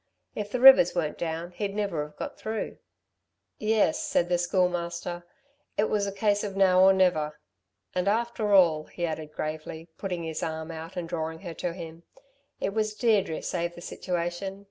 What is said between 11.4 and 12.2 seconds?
her to him,